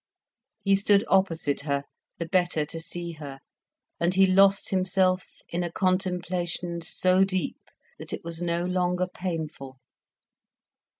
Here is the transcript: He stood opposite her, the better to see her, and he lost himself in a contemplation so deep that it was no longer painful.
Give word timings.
He 0.63 0.75
stood 0.75 1.03
opposite 1.09 1.61
her, 1.61 1.83
the 2.17 2.25
better 2.25 2.65
to 2.65 2.79
see 2.79 3.11
her, 3.19 3.37
and 3.99 4.15
he 4.15 4.25
lost 4.25 4.69
himself 4.69 5.27
in 5.49 5.63
a 5.63 5.71
contemplation 5.71 6.81
so 6.81 7.23
deep 7.23 7.59
that 7.99 8.11
it 8.11 8.23
was 8.23 8.41
no 8.41 8.63
longer 8.65 9.05
painful. 9.05 9.77